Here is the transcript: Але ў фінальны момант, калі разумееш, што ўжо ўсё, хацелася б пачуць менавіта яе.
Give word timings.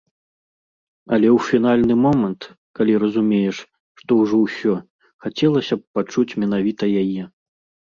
Але 1.17 1.27
ў 1.31 1.49
фінальны 1.49 1.95
момант, 2.05 2.41
калі 2.79 2.93
разумееш, 3.05 3.57
што 4.01 4.11
ўжо 4.23 4.35
ўсё, 4.45 4.75
хацелася 5.29 5.73
б 5.83 5.89
пачуць 6.01 6.29
менавіта 6.43 6.83
яе. 7.07 7.23